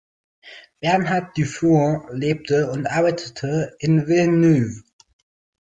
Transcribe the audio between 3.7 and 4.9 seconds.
in Villeneuve.